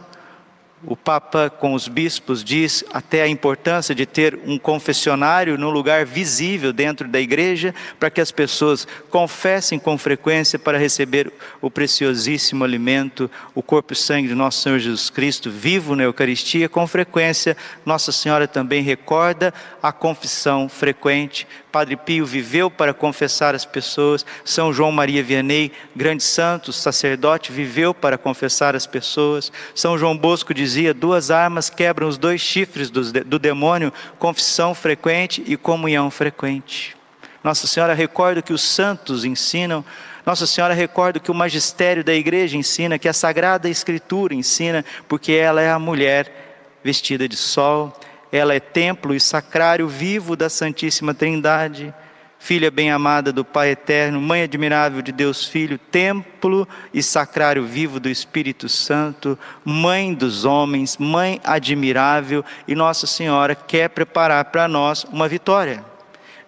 o 0.85 0.95
Papa, 0.95 1.49
com 1.49 1.73
os 1.73 1.87
bispos, 1.87 2.43
diz 2.43 2.83
até 2.93 3.21
a 3.21 3.27
importância 3.27 3.93
de 3.93 4.05
ter 4.05 4.39
um 4.45 4.57
confessionário 4.57 5.57
num 5.57 5.69
lugar 5.69 6.05
visível 6.05 6.71
dentro 6.71 7.07
da 7.07 7.19
igreja, 7.19 7.75
para 7.99 8.09
que 8.09 8.21
as 8.21 8.31
pessoas 8.31 8.87
confessem 9.09 9.77
com 9.77 9.97
frequência 9.97 10.57
para 10.57 10.77
receber 10.77 11.31
o 11.61 11.69
preciosíssimo 11.69 12.63
alimento, 12.63 13.29
o 13.53 13.61
corpo 13.61 13.93
e 13.93 13.95
sangue 13.95 14.29
de 14.29 14.35
nosso 14.35 14.61
Senhor 14.61 14.79
Jesus 14.79 15.09
Cristo, 15.09 15.49
vivo 15.51 15.95
na 15.95 16.03
Eucaristia. 16.03 16.69
Com 16.69 16.87
frequência, 16.87 17.57
Nossa 17.85 18.11
Senhora 18.11 18.47
também 18.47 18.81
recorda 18.81 19.53
a 19.83 19.91
confissão 19.91 20.69
frequente 20.69 21.47
Padre 21.71 21.95
Pio 21.95 22.25
viveu 22.25 22.71
para 22.71 22.93
confessar 22.93 23.53
as 23.53 23.63
pessoas, 23.63 24.25
São 24.43 24.73
João 24.73 24.91
Maria 24.91 25.23
Vianney, 25.23 25.71
grande 25.95 26.23
santo, 26.23 26.73
sacerdote, 26.73 27.51
viveu 27.51 27.93
para 27.93 28.17
confessar 28.17 28.75
as 28.75 28.87
pessoas. 28.87 29.51
São 29.75 29.97
João 29.97 30.17
Bosco 30.17 30.53
dizia: 30.69 30.93
duas 30.93 31.31
armas 31.31 31.69
quebram 31.69 32.07
os 32.07 32.17
dois 32.17 32.39
chifres 32.41 32.89
do, 32.89 33.11
do 33.23 33.39
demônio, 33.39 33.91
confissão 34.17 34.73
frequente 34.73 35.43
e 35.45 35.57
comunhão 35.57 36.09
frequente. 36.11 36.95
Nossa 37.43 37.67
Senhora 37.67 37.93
recorda 37.93 38.41
que 38.41 38.53
os 38.53 38.61
santos 38.61 39.25
ensinam, 39.25 39.83
Nossa 40.25 40.45
Senhora 40.45 40.73
recorda 40.73 41.19
que 41.19 41.31
o 41.31 41.33
magistério 41.33 42.03
da 42.03 42.13
igreja 42.13 42.57
ensina, 42.57 42.99
que 42.99 43.07
a 43.07 43.13
Sagrada 43.13 43.69
Escritura 43.69 44.33
ensina, 44.33 44.85
porque 45.07 45.31
ela 45.31 45.61
é 45.61 45.71
a 45.71 45.79
mulher 45.79 46.77
vestida 46.83 47.27
de 47.27 47.35
sol, 47.35 47.97
ela 48.31 48.53
é 48.53 48.59
templo 48.59 49.15
e 49.15 49.19
sacrário 49.19 49.87
vivo 49.87 50.35
da 50.35 50.49
Santíssima 50.49 51.13
Trindade, 51.13 51.93
filha 52.39 52.71
bem-amada 52.71 53.33
do 53.33 53.43
Pai 53.43 53.71
Eterno, 53.71 54.19
mãe 54.19 54.43
admirável 54.43 55.01
de 55.01 55.11
Deus 55.11 55.45
Filho, 55.45 55.77
templo 55.77 56.67
e 56.93 57.03
sacrário 57.03 57.65
vivo 57.65 57.99
do 57.99 58.09
Espírito 58.09 58.69
Santo, 58.69 59.37
mãe 59.63 60.13
dos 60.13 60.45
homens, 60.45 60.97
mãe 60.97 61.41
admirável, 61.43 62.43
e 62.65 62.73
Nossa 62.73 63.05
Senhora 63.05 63.53
quer 63.53 63.89
preparar 63.89 64.45
para 64.45 64.67
nós 64.67 65.03
uma 65.03 65.27
vitória. 65.27 65.83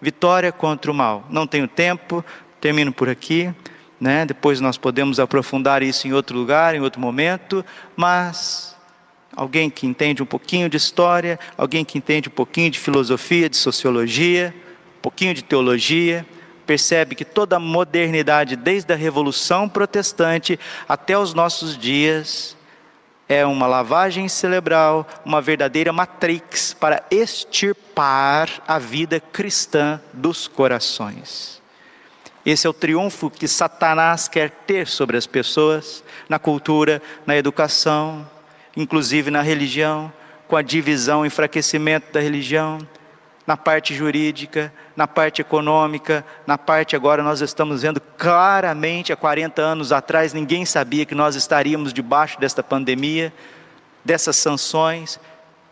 Vitória 0.00 0.50
contra 0.50 0.90
o 0.90 0.94
mal. 0.94 1.24
Não 1.30 1.46
tenho 1.46 1.68
tempo, 1.68 2.24
termino 2.60 2.92
por 2.92 3.08
aqui. 3.08 3.54
Né? 4.00 4.24
Depois 4.26 4.60
nós 4.60 4.76
podemos 4.76 5.20
aprofundar 5.20 5.82
isso 5.82 6.08
em 6.08 6.12
outro 6.12 6.36
lugar, 6.36 6.74
em 6.74 6.80
outro 6.80 7.00
momento, 7.00 7.64
mas 7.94 8.74
alguém 9.36 9.70
que 9.70 9.86
entende 9.86 10.22
um 10.22 10.26
pouquinho 10.26 10.68
de 10.68 10.76
história, 10.76 11.38
alguém 11.56 11.84
que 11.84 11.98
entende 11.98 12.28
um 12.28 12.32
pouquinho 12.32 12.70
de 12.70 12.80
filosofia, 12.80 13.48
de 13.48 13.56
sociologia, 13.56 14.52
pouquinho 15.02 15.34
de 15.34 15.42
teologia, 15.42 16.24
percebe 16.64 17.14
que 17.14 17.24
toda 17.24 17.56
a 17.56 17.60
modernidade, 17.60 18.56
desde 18.56 18.92
a 18.92 18.96
Revolução 18.96 19.68
Protestante 19.68 20.58
até 20.88 21.18
os 21.18 21.34
nossos 21.34 21.76
dias, 21.76 22.56
é 23.28 23.44
uma 23.44 23.66
lavagem 23.66 24.28
cerebral, 24.28 25.06
uma 25.24 25.40
verdadeira 25.40 25.92
matrix 25.92 26.72
para 26.72 27.02
extirpar 27.10 28.48
a 28.66 28.78
vida 28.78 29.20
cristã 29.20 30.00
dos 30.12 30.46
corações. 30.46 31.60
Esse 32.44 32.66
é 32.66 32.70
o 32.70 32.74
triunfo 32.74 33.30
que 33.30 33.48
Satanás 33.48 34.28
quer 34.28 34.50
ter 34.50 34.86
sobre 34.86 35.16
as 35.16 35.26
pessoas, 35.26 36.02
na 36.28 36.38
cultura, 36.38 37.00
na 37.24 37.36
educação, 37.36 38.28
inclusive 38.76 39.30
na 39.30 39.42
religião, 39.42 40.12
com 40.48 40.56
a 40.56 40.62
divisão, 40.62 41.24
enfraquecimento 41.24 42.12
da 42.12 42.20
religião, 42.20 42.78
na 43.46 43.56
parte 43.56 43.94
jurídica, 43.94 44.72
na 44.94 45.06
parte 45.08 45.40
econômica, 45.40 46.24
na 46.46 46.56
parte 46.56 46.94
agora 46.94 47.22
nós 47.22 47.40
estamos 47.40 47.82
vendo 47.82 48.00
claramente, 48.00 49.12
há 49.12 49.16
40 49.16 49.60
anos 49.60 49.92
atrás, 49.92 50.32
ninguém 50.32 50.64
sabia 50.64 51.04
que 51.04 51.14
nós 51.14 51.34
estaríamos 51.34 51.92
debaixo 51.92 52.38
desta 52.38 52.62
pandemia, 52.62 53.32
dessas 54.04 54.36
sanções, 54.36 55.18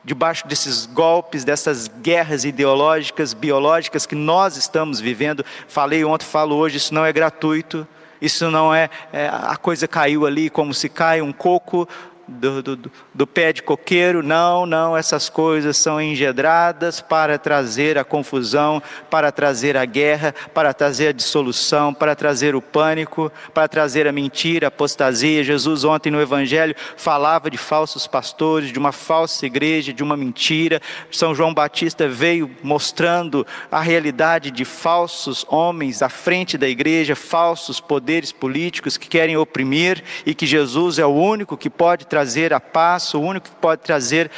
debaixo 0.04 0.46
desses 0.48 0.86
golpes, 0.86 1.44
dessas 1.44 1.86
guerras 1.86 2.44
ideológicas, 2.44 3.34
biológicas 3.34 4.06
que 4.06 4.14
nós 4.14 4.56
estamos 4.56 4.98
vivendo. 4.98 5.44
Falei 5.68 6.04
ontem, 6.04 6.24
falo 6.24 6.56
hoje, 6.56 6.78
isso 6.78 6.94
não 6.94 7.04
é 7.04 7.12
gratuito. 7.12 7.86
Isso 8.20 8.50
não 8.50 8.74
é, 8.74 8.90
é 9.12 9.28
a 9.28 9.56
coisa 9.56 9.88
caiu 9.88 10.26
ali 10.26 10.50
como 10.50 10.74
se 10.74 10.90
cai 10.90 11.22
um 11.22 11.32
coco 11.32 11.88
do, 12.30 12.62
do, 12.62 12.92
do, 13.12 13.26
pé 13.26 13.52
de 13.52 13.62
coqueiro, 13.62 14.22
não, 14.22 14.64
não, 14.64 14.96
essas 14.96 15.28
coisas 15.28 15.76
são 15.76 16.00
engedradas 16.00 17.00
para 17.00 17.36
trazer 17.38 17.98
a 17.98 18.04
confusão, 18.04 18.80
para 19.10 19.32
trazer 19.32 19.76
a 19.76 19.84
guerra, 19.84 20.32
para 20.54 20.72
trazer 20.72 21.08
a 21.08 21.12
dissolução, 21.12 21.92
para 21.92 22.14
trazer 22.14 22.54
o 22.54 22.62
pânico, 22.62 23.32
para 23.52 23.66
trazer 23.66 24.06
a 24.06 24.12
mentira, 24.12 24.66
a 24.66 24.68
apostasia. 24.68 25.42
Jesus, 25.42 25.82
ontem 25.82 26.10
no 26.10 26.20
Evangelho, 26.20 26.74
falava 26.96 27.50
de 27.50 27.58
falsos 27.58 28.06
pastores, 28.06 28.72
de 28.72 28.78
uma 28.78 28.92
falsa 28.92 29.44
igreja, 29.44 29.92
de 29.92 30.02
uma 30.02 30.16
mentira. 30.16 30.80
São 31.10 31.34
João 31.34 31.52
Batista 31.52 32.08
veio 32.08 32.50
mostrando 32.62 33.44
a 33.70 33.80
realidade 33.80 34.52
de 34.52 34.64
falsos 34.64 35.44
homens 35.48 36.00
à 36.00 36.08
frente 36.08 36.56
da 36.56 36.68
igreja, 36.68 37.16
falsos 37.16 37.80
poderes 37.80 38.30
políticos 38.30 38.96
que 38.96 39.08
querem 39.08 39.36
oprimir 39.36 40.02
e 40.24 40.34
que 40.34 40.46
Jesus 40.46 40.98
é 40.98 41.04
o 41.04 41.10
único 41.10 41.56
que 41.56 41.68
pode 41.68 42.06
trazer 42.06 42.19
trazer 42.20 42.52
a 42.52 42.60
paz, 42.60 43.14
o 43.14 43.20
único 43.20 43.48
que 43.48 43.56
pode 43.56 43.80
trazer 43.80 44.30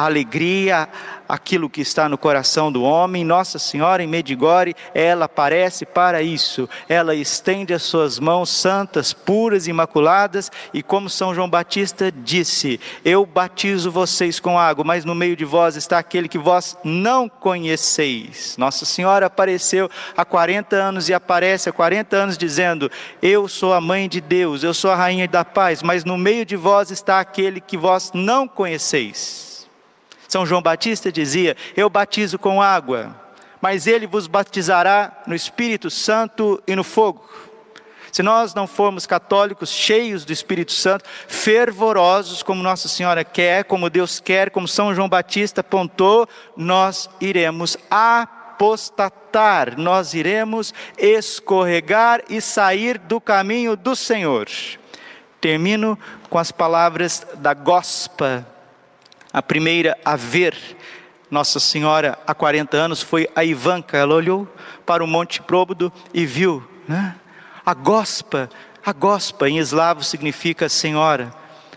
a 0.00 0.06
alegria, 0.06 0.88
aquilo 1.28 1.70
que 1.70 1.80
está 1.80 2.08
no 2.08 2.18
coração 2.18 2.72
do 2.72 2.82
homem. 2.82 3.24
Nossa 3.24 3.58
Senhora 3.58 4.02
em 4.02 4.06
Medigore, 4.06 4.74
ela 4.94 5.26
aparece 5.26 5.84
para 5.86 6.22
isso. 6.22 6.68
Ela 6.88 7.14
estende 7.14 7.72
as 7.72 7.82
suas 7.82 8.18
mãos 8.18 8.50
santas, 8.50 9.12
puras, 9.12 9.66
imaculadas, 9.66 10.50
e 10.72 10.82
como 10.82 11.08
São 11.08 11.34
João 11.34 11.48
Batista 11.48 12.10
disse: 12.10 12.80
Eu 13.04 13.24
batizo 13.24 13.90
vocês 13.90 14.40
com 14.40 14.58
água, 14.58 14.84
mas 14.84 15.04
no 15.04 15.14
meio 15.14 15.36
de 15.36 15.44
vós 15.44 15.76
está 15.76 15.98
aquele 15.98 16.28
que 16.28 16.38
vós 16.38 16.76
não 16.82 17.28
conheceis. 17.28 18.56
Nossa 18.58 18.84
Senhora 18.84 19.26
apareceu 19.26 19.90
há 20.16 20.24
40 20.24 20.76
anos 20.76 21.08
e 21.08 21.14
aparece 21.14 21.68
há 21.68 21.72
40 21.72 22.16
anos 22.16 22.38
dizendo: 22.38 22.90
Eu 23.22 23.46
sou 23.48 23.72
a 23.72 23.80
mãe 23.80 24.08
de 24.08 24.20
Deus, 24.20 24.62
eu 24.62 24.74
sou 24.74 24.90
a 24.90 24.96
rainha 24.96 25.28
da 25.28 25.44
paz, 25.44 25.82
mas 25.82 26.04
no 26.04 26.16
meio 26.16 26.44
de 26.44 26.56
vós 26.56 26.90
está 26.90 27.20
aquele 27.20 27.60
que 27.60 27.76
vós 27.76 28.10
não 28.14 28.48
conheceis. 28.48 29.49
São 30.30 30.46
João 30.46 30.62
Batista 30.62 31.10
dizia: 31.10 31.56
Eu 31.76 31.90
batizo 31.90 32.38
com 32.38 32.62
água, 32.62 33.12
mas 33.60 33.88
ele 33.88 34.06
vos 34.06 34.28
batizará 34.28 35.24
no 35.26 35.34
Espírito 35.34 35.90
Santo 35.90 36.62
e 36.68 36.76
no 36.76 36.84
fogo. 36.84 37.28
Se 38.12 38.22
nós 38.22 38.54
não 38.54 38.68
formos 38.68 39.06
católicos 39.06 39.70
cheios 39.70 40.24
do 40.24 40.32
Espírito 40.32 40.70
Santo, 40.70 41.04
fervorosos 41.26 42.44
como 42.44 42.62
Nossa 42.62 42.86
Senhora 42.86 43.24
quer, 43.24 43.64
como 43.64 43.90
Deus 43.90 44.20
quer, 44.20 44.50
como 44.50 44.68
São 44.68 44.94
João 44.94 45.08
Batista 45.08 45.62
apontou, 45.62 46.28
nós 46.56 47.10
iremos 47.20 47.76
apostatar, 47.90 49.74
nós 49.76 50.14
iremos 50.14 50.72
escorregar 50.96 52.22
e 52.28 52.40
sair 52.40 52.98
do 52.98 53.20
caminho 53.20 53.74
do 53.74 53.96
Senhor. 53.96 54.46
Termino 55.40 55.98
com 56.28 56.38
as 56.38 56.52
palavras 56.52 57.26
da 57.38 57.52
Gospa 57.52 58.46
a 59.32 59.40
primeira 59.40 59.96
a 60.04 60.16
ver 60.16 60.56
Nossa 61.30 61.60
Senhora 61.60 62.18
há 62.26 62.34
40 62.34 62.76
anos 62.76 63.02
foi 63.02 63.28
a 63.34 63.44
Ivanka. 63.44 63.96
Ela 63.96 64.14
olhou 64.14 64.48
para 64.84 65.04
o 65.04 65.06
Monte 65.06 65.40
Próbodo 65.40 65.92
e 66.12 66.26
viu 66.26 66.66
né? 66.88 67.14
a 67.64 67.72
gospa. 67.74 68.50
A 68.84 68.92
gospa 68.92 69.48
em 69.48 69.58
eslavo 69.58 70.02
significa 70.02 70.68
Senhora. 70.68 71.32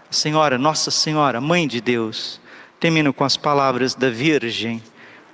Senhora, 0.09 0.57
Nossa 0.57 0.89
Senhora, 0.89 1.39
Mãe 1.39 1.67
de 1.67 1.81
Deus. 1.81 2.41
Termino 2.79 3.13
com 3.13 3.23
as 3.23 3.37
palavras 3.37 3.93
da 3.93 4.09
Virgem. 4.09 4.81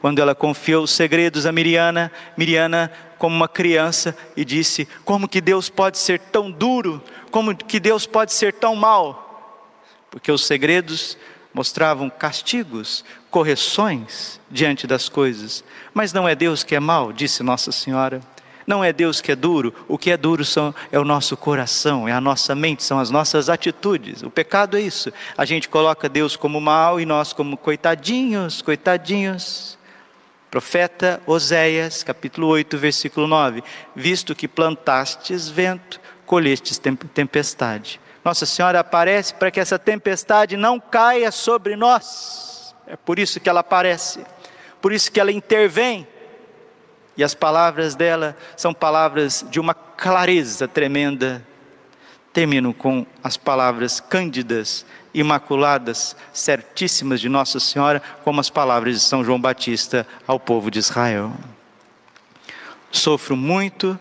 Quando 0.02 0.20
ela 0.20 0.34
confiou 0.34 0.84
os 0.84 0.92
segredos 0.92 1.46
a 1.46 1.52
Miriana, 1.52 2.12
Miriana, 2.38 2.92
como 3.18 3.36
uma 3.36 3.50
criança, 3.50 4.16
e 4.36 4.46
disse: 4.46 4.88
Como 5.04 5.28
que 5.28 5.42
Deus 5.42 5.70
pode 5.70 5.98
ser 5.98 6.20
tão 6.20 6.50
duro? 6.50 7.04
Como 7.30 7.56
que 7.56 7.80
Deus 7.80 8.06
pode 8.06 8.32
ser 8.32 8.54
tão 8.54 8.76
mal? 8.76 9.26
Porque 10.10 10.32
os 10.32 10.46
segredos 10.46 11.18
mostravam 11.54 12.10
castigos, 12.10 13.04
correções 13.30 14.40
diante 14.50 14.86
das 14.86 15.10
coisas. 15.10 15.64
Mas 15.94 16.14
não 16.14 16.28
é 16.28 16.36
Deus 16.36 16.64
que 16.64 16.76
é 16.76 16.80
mau, 16.80 17.12
disse 17.12 17.44
Nossa 17.44 17.72
Senhora. 17.72 18.22
Não 18.70 18.84
é 18.84 18.94
Deus 18.94 19.20
que 19.20 19.32
é 19.32 19.36
duro, 19.36 19.74
o 19.88 19.98
que 19.98 20.12
é 20.12 20.18
duro 20.18 20.46
são, 20.46 20.76
é 20.92 21.00
o 21.00 21.04
nosso 21.04 21.36
coração, 21.36 22.08
é 22.08 22.12
a 22.12 22.22
nossa 22.22 22.54
mente, 22.54 22.84
são 22.84 23.00
as 23.00 23.10
nossas 23.10 23.50
atitudes. 23.50 24.22
O 24.22 24.30
pecado 24.30 24.78
é 24.78 24.82
isso. 24.82 25.12
A 25.36 25.44
gente 25.44 25.68
coloca 25.68 26.08
Deus 26.08 26.36
como 26.36 26.62
mal 26.62 27.02
e 27.02 27.06
nós 27.06 27.34
como 27.34 27.58
coitadinhos, 27.58 28.62
coitadinhos. 28.62 29.76
Profeta 30.52 31.20
Oséias, 31.26 32.04
capítulo 32.04 32.46
8, 32.48 32.78
versículo 32.78 33.26
9: 33.26 33.64
Visto 33.96 34.36
que 34.36 34.48
plantastes 34.48 35.50
vento, 35.50 36.00
colhestes 36.28 36.80
tempestade. 37.14 38.00
Nossa 38.30 38.46
Senhora 38.46 38.80
aparece 38.82 39.34
para 39.34 39.50
que 39.50 39.60
essa 39.60 39.80
tempestade 39.80 40.56
não 40.56 40.80
caia 40.80 41.32
sobre 41.32 41.76
nós. 41.76 42.76
É 42.86 42.96
por 42.96 43.18
isso 43.18 43.40
que 43.40 43.50
ela 43.50 43.62
aparece, 43.62 44.24
por 44.80 44.94
isso 44.94 45.12
que 45.12 45.20
ela 45.20 45.32
intervém. 45.32 46.08
E 47.18 47.24
as 47.24 47.34
palavras 47.34 47.96
dela 47.96 48.38
são 48.56 48.72
palavras 48.72 49.44
de 49.50 49.60
uma 49.60 49.74
clareza 49.74 50.68
tremenda. 50.68 51.44
Termino 52.32 52.72
com 52.72 53.04
as 53.24 53.36
palavras 53.36 54.00
cândidas, 54.00 54.86
imaculadas, 55.12 56.16
certíssimas 56.32 57.20
de 57.20 57.30
Nossa 57.30 57.60
Senhora, 57.60 58.00
como 58.24 58.40
as 58.40 58.50
palavras 58.52 58.94
de 58.94 59.00
São 59.00 59.24
João 59.24 59.42
Batista 59.42 60.06
ao 60.28 60.40
povo 60.40 60.70
de 60.70 60.78
Israel. 60.78 61.34
Sofro 62.92 63.36
muito 63.36 64.00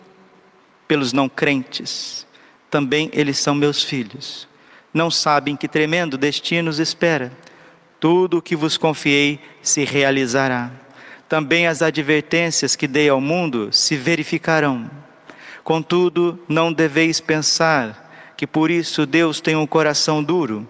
pelos 0.86 1.14
não 1.14 1.30
crentes, 1.30 2.26
também 2.70 3.10
eles 3.12 3.38
são 3.38 3.54
meus 3.54 3.82
filhos. 3.82 4.48
Não 4.92 5.10
sabem 5.10 5.56
que 5.56 5.68
tremendo 5.68 6.18
destino 6.18 6.70
os 6.70 6.78
espera. 6.78 7.32
Tudo 8.00 8.38
o 8.38 8.42
que 8.42 8.56
vos 8.56 8.76
confiei 8.76 9.40
se 9.62 9.84
realizará. 9.84 10.70
Também 11.28 11.66
as 11.66 11.82
advertências 11.82 12.74
que 12.74 12.86
dei 12.86 13.08
ao 13.08 13.20
mundo 13.20 13.68
se 13.72 13.96
verificarão. 13.96 14.90
Contudo, 15.62 16.38
não 16.48 16.72
deveis 16.72 17.20
pensar 17.20 18.34
que 18.36 18.46
por 18.46 18.70
isso 18.70 19.04
Deus 19.04 19.40
tem 19.40 19.54
um 19.56 19.66
coração 19.66 20.22
duro. 20.22 20.66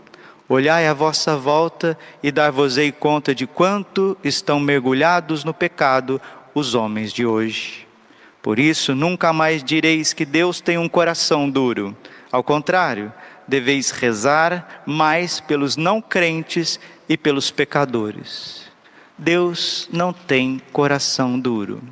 Olhai 0.48 0.88
à 0.88 0.94
vossa 0.94 1.36
volta 1.36 1.96
e 2.22 2.32
dar-vos-ei 2.32 2.90
conta 2.90 3.34
de 3.34 3.46
quanto 3.46 4.16
estão 4.24 4.58
mergulhados 4.58 5.44
no 5.44 5.54
pecado 5.54 6.20
os 6.54 6.74
homens 6.74 7.12
de 7.12 7.26
hoje. 7.26 7.87
Por 8.42 8.58
isso, 8.58 8.94
nunca 8.94 9.32
mais 9.32 9.62
direis 9.62 10.12
que 10.12 10.24
Deus 10.24 10.60
tem 10.60 10.78
um 10.78 10.88
coração 10.88 11.50
duro. 11.50 11.96
Ao 12.30 12.42
contrário, 12.42 13.12
deveis 13.46 13.90
rezar 13.90 14.82
mais 14.86 15.40
pelos 15.40 15.76
não 15.76 16.00
crentes 16.00 16.78
e 17.08 17.16
pelos 17.16 17.50
pecadores. 17.50 18.68
Deus 19.16 19.88
não 19.92 20.12
tem 20.12 20.60
coração 20.72 21.38
duro. 21.38 21.82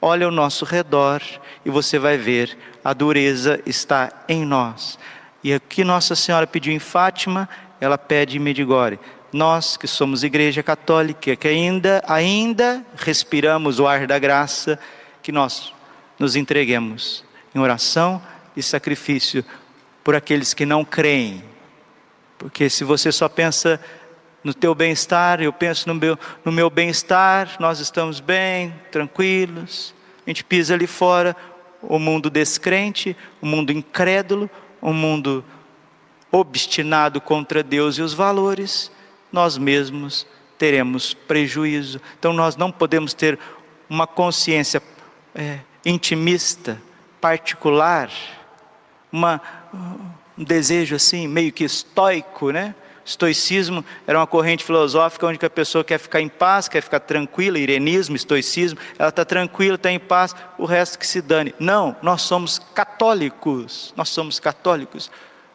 Olha 0.00 0.26
ao 0.26 0.32
nosso 0.32 0.64
redor 0.64 1.22
e 1.64 1.70
você 1.70 1.98
vai 1.98 2.18
ver 2.18 2.58
a 2.84 2.92
dureza 2.92 3.60
está 3.64 4.10
em 4.28 4.44
nós. 4.44 4.98
E 5.44 5.52
aqui 5.52 5.84
Nossa 5.84 6.16
Senhora 6.16 6.46
pediu 6.46 6.72
em 6.72 6.78
Fátima, 6.78 7.48
ela 7.80 7.96
pede 7.96 8.36
em 8.36 8.40
Medigore. 8.40 8.98
Nós 9.32 9.76
que 9.76 9.86
somos 9.86 10.24
igreja 10.24 10.62
católica, 10.62 11.36
que 11.36 11.48
ainda 11.48 12.02
ainda 12.06 12.84
respiramos 12.96 13.78
o 13.78 13.86
ar 13.86 14.06
da 14.06 14.18
graça, 14.18 14.78
que 15.22 15.30
nós 15.30 15.72
nos 16.18 16.36
entreguemos 16.36 17.24
em 17.54 17.58
oração 17.58 18.22
e 18.56 18.62
sacrifício 18.62 19.44
por 20.02 20.14
aqueles 20.14 20.54
que 20.54 20.66
não 20.66 20.84
creem. 20.84 21.42
Porque 22.38 22.68
se 22.68 22.84
você 22.84 23.12
só 23.12 23.28
pensa 23.28 23.80
no 24.42 24.52
teu 24.52 24.74
bem-estar, 24.74 25.40
eu 25.40 25.52
penso 25.52 25.88
no 25.88 25.94
meu, 25.94 26.18
no 26.44 26.50
meu 26.50 26.68
bem-estar, 26.68 27.56
nós 27.60 27.78
estamos 27.78 28.18
bem, 28.18 28.74
tranquilos, 28.90 29.94
a 30.26 30.30
gente 30.30 30.42
pisa 30.42 30.74
ali 30.74 30.86
fora, 30.86 31.36
o 31.80 31.98
mundo 31.98 32.28
descrente, 32.28 33.16
o 33.40 33.46
mundo 33.46 33.72
incrédulo, 33.72 34.50
o 34.80 34.92
mundo 34.92 35.44
obstinado 36.30 37.20
contra 37.20 37.62
Deus 37.62 37.98
e 37.98 38.02
os 38.02 38.14
valores, 38.14 38.90
nós 39.30 39.58
mesmos 39.58 40.26
teremos 40.58 41.14
prejuízo. 41.14 42.00
Então 42.18 42.32
nós 42.32 42.56
não 42.56 42.70
podemos 42.70 43.14
ter 43.14 43.38
uma 43.88 44.06
consciência 44.06 44.82
é, 45.34 45.60
intimista, 45.84 46.80
particular, 47.20 48.10
uma, 49.10 49.40
um 50.38 50.44
desejo 50.44 50.96
assim, 50.96 51.26
meio 51.28 51.52
que 51.52 51.64
estoico, 51.64 52.50
né? 52.50 52.74
Estoicismo 53.04 53.84
era 54.06 54.18
uma 54.18 54.26
corrente 54.26 54.64
filosófica 54.64 55.26
onde 55.26 55.44
a 55.44 55.50
pessoa 55.50 55.82
quer 55.82 55.98
ficar 55.98 56.20
em 56.20 56.28
paz, 56.28 56.68
quer 56.68 56.80
ficar 56.80 57.00
tranquila, 57.00 57.58
irenismo, 57.58 58.14
estoicismo, 58.14 58.78
ela 58.96 59.08
está 59.08 59.24
tranquila, 59.24 59.74
está 59.74 59.90
em 59.90 59.98
paz, 59.98 60.34
o 60.56 60.64
resto 60.64 60.98
que 60.98 61.06
se 61.06 61.20
dane. 61.20 61.52
Não, 61.58 61.96
nós 62.00 62.22
somos 62.22 62.60
católicos, 62.60 63.92
nós 63.96 64.08
somos 64.08 64.38
católicos. 64.38 65.10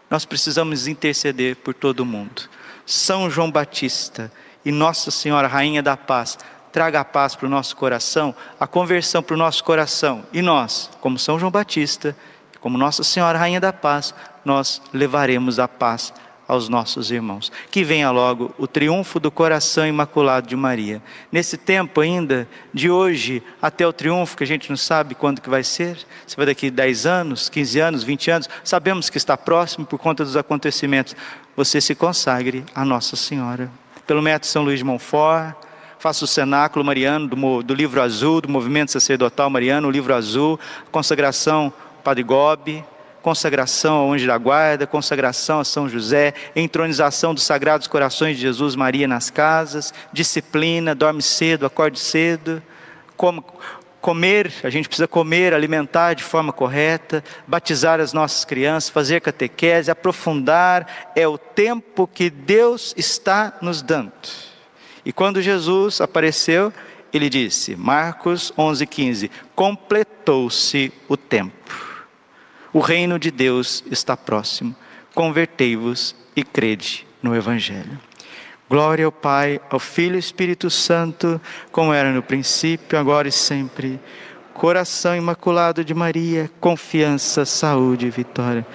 Nós 0.10 0.26
precisamos 0.26 0.88
interceder 0.88 1.56
por 1.58 1.74
todo 1.74 2.06
mundo. 2.06 2.50
São 2.86 3.30
João 3.30 3.52
Batista 3.52 4.32
e 4.63 4.72
Nossa 4.72 5.12
Senhora, 5.12 5.48
Rainha 5.48 5.82
da 5.82 5.96
Paz, 5.96 6.38
traga 6.72 7.00
a 7.00 7.06
paz 7.06 7.36
para 7.36 7.48
o 7.48 7.50
nosso 7.50 7.76
coração, 7.76 8.36
a 8.60 8.68
conversão 8.68 9.24
para 9.24 9.34
o 9.34 9.38
nosso 9.38 9.64
coração. 9.64 10.24
E 10.32 10.42
nós, 10.42 10.90
como 11.02 11.18
São 11.18 11.40
João 11.40 11.52
Batista, 11.52 12.16
como 12.60 12.78
Nossa 12.78 13.04
Senhora, 13.04 13.38
Rainha 13.38 13.60
da 13.60 13.72
Paz, 13.72 14.14
nós 14.44 14.82
levaremos 14.94 15.60
a 15.60 15.68
paz 15.68 16.14
aos 16.48 16.70
nossos 16.70 17.12
irmãos. 17.12 17.52
Que 17.70 17.84
venha 17.84 18.10
logo 18.10 18.54
o 18.58 18.66
triunfo 18.66 19.20
do 19.20 19.30
coração 19.30 19.86
imaculado 19.86 20.48
de 20.48 20.56
Maria. 20.56 21.02
Nesse 21.32 21.58
tempo 21.58 22.00
ainda, 22.00 22.48
de 22.74 22.90
hoje 22.90 23.44
até 23.62 23.86
o 23.86 23.92
triunfo, 23.92 24.38
que 24.38 24.44
a 24.44 24.48
gente 24.48 24.70
não 24.70 24.78
sabe 24.78 25.14
quando 25.14 25.42
que 25.42 25.50
vai 25.50 25.64
ser, 25.64 25.98
se 26.26 26.38
vai 26.38 26.46
daqui 26.46 26.72
10 26.72 27.06
anos, 27.06 27.50
15 27.50 27.80
anos, 27.80 28.04
20 28.04 28.32
anos, 28.32 28.50
sabemos 28.64 29.10
que 29.10 29.18
está 29.18 29.36
próximo 29.36 29.86
por 29.86 30.00
conta 30.00 30.24
dos 30.24 30.38
acontecimentos. 30.38 31.16
Você 31.56 31.82
se 31.82 31.94
consagre 31.94 32.64
a 32.74 32.86
Nossa 32.86 33.16
Senhora. 33.16 33.70
Pelo 34.06 34.22
método 34.22 34.46
São 34.46 34.64
Luís 34.64 34.80
de 34.80 34.86
Montfort, 34.86 35.54
faça 36.08 36.24
o 36.24 36.28
cenáculo 36.28 36.86
mariano 36.86 37.28
do, 37.28 37.62
do 37.62 37.74
livro 37.74 38.02
azul, 38.02 38.39
do 38.39 38.48
movimento 38.48 38.93
sacerdotal 38.93 39.50
mariano, 39.50 39.89
o 39.89 39.91
livro 39.91 40.15
azul, 40.15 40.58
consagração 40.89 41.74
Padre 42.02 42.24
Gobi, 42.24 42.82
consagração 43.22 43.96
ao 43.98 44.13
anjo 44.13 44.26
da 44.26 44.38
guarda, 44.38 44.88
consagração 44.88 45.60
a 45.60 45.65
São 45.65 45.89
José, 45.89 46.34
entronização 46.56 47.34
dos 47.34 47.43
sagrados 47.43 47.88
corações 47.88 48.38
de 48.38 48.41
Jesus 48.41 48.74
Maria 48.74 49.06
nas 49.06 49.30
casas, 49.30 49.93
disciplina, 50.13 50.96
dorme 50.96 51.22
cedo, 51.22 51.65
acorde 51.65 52.00
cedo, 52.00 52.63
como, 53.17 53.43
comer, 54.00 54.54
a 54.63 54.70
gente 54.70 54.88
precisa 54.88 55.10
comer, 55.10 55.54
alimentar 55.54 56.13
de 56.13 56.24
forma 56.24 56.54
correta, 56.54 57.22
batizar 57.46 58.00
as 58.00 58.13
nossas 58.13 58.46
crianças, 58.46 58.89
fazer 58.89 59.20
catequese, 59.20 59.91
aprofundar, 59.91 61.12
é 61.13 61.28
o 61.28 61.38
tempo 61.38 62.08
que 62.08 62.30
Deus 62.30 62.93
está 62.96 63.58
nos 63.62 63.82
dando. 63.82 64.13
E 65.08 65.13
quando 65.13 65.41
Jesus 65.41 66.02
apareceu, 66.02 66.74
ele 67.13 67.30
disse, 67.30 67.78
Marcos 67.78 68.52
11:15, 68.58 69.32
completou-se 69.56 70.91
o 71.08 71.15
tempo. 71.15 71.56
O 72.74 72.82
reino 72.82 73.17
de 73.17 73.32
Deus 73.32 73.86
está 73.89 74.17
próximo. 74.17 74.76
Convertei-vos 75.15 76.13
e 76.36 76.43
crede 76.43 77.08
no 77.24 77.34
Evangelho. 77.34 77.98
Glória 78.70 79.06
ao 79.06 79.12
Pai, 79.13 79.62
ao 79.70 79.80
Filho 79.80 80.17
e 80.17 80.20
Espírito 80.20 80.70
Santo, 80.70 81.39
como 81.72 81.93
era 81.93 82.12
no 82.12 82.22
princípio, 82.22 83.00
agora 83.00 83.30
e 83.30 83.32
sempre. 83.32 84.02
Coração 84.54 85.15
imaculado 85.15 85.86
de 85.86 85.93
Maria, 85.93 86.52
confiança, 86.60 87.46
saúde 87.46 88.08
e 88.08 88.10
vitória. 88.10 88.67